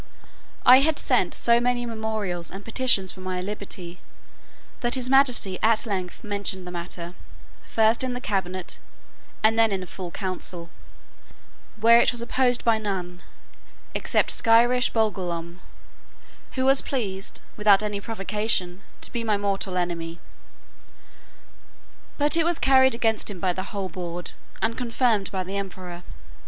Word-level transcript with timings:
I 0.65 0.79
had 0.79 0.97
sent 0.97 1.35
so 1.35 1.59
many 1.59 1.85
memorials 1.85 2.49
and 2.49 2.65
petitions 2.65 3.11
for 3.11 3.19
my 3.19 3.39
liberty, 3.39 3.99
that 4.79 4.95
his 4.95 5.11
majesty 5.11 5.59
at 5.61 5.85
length 5.85 6.23
mentioned 6.23 6.65
the 6.65 6.71
matter, 6.71 7.13
first 7.67 8.03
in 8.03 8.13
the 8.15 8.19
cabinet, 8.19 8.79
and 9.43 9.59
then 9.59 9.71
in 9.71 9.83
a 9.83 9.85
full 9.85 10.09
council; 10.09 10.71
where 11.79 11.99
it 11.99 12.11
was 12.11 12.19
opposed 12.19 12.65
by 12.65 12.79
none, 12.79 13.21
except 13.93 14.31
Skyresh 14.31 14.91
Bolgolam, 14.91 15.59
who 16.53 16.65
was 16.65 16.81
pleased, 16.81 17.39
without 17.55 17.83
any 17.83 18.01
provocation, 18.01 18.81
to 19.01 19.11
be 19.11 19.23
my 19.23 19.37
mortal 19.37 19.77
enemy. 19.77 20.19
But 22.17 22.35
it 22.35 22.43
was 22.43 22.57
carried 22.57 22.95
against 22.95 23.29
him 23.29 23.39
by 23.39 23.53
the 23.53 23.69
whole 23.69 23.87
board, 23.87 24.31
and 24.63 24.75
confirmed 24.75 25.31
by 25.31 25.43
the 25.43 25.57
emperor. 25.57 26.01